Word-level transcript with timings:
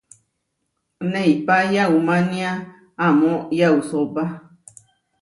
Neipá 1.11 1.55
yaumánia 1.75 2.51
amó 3.07 3.33
yausópa. 3.59 4.23